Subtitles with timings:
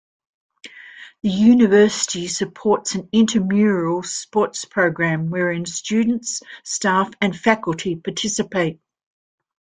[1.21, 8.79] The university supports an intramural sports program wherein students, staff, and faculty participate.